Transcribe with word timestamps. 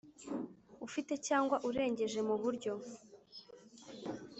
Ufite 0.87 1.13
cyangwa 1.27 1.55
urengeje 1.69 2.19
mu 2.27 2.35
buryo 2.41 2.73